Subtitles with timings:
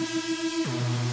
[0.00, 1.03] you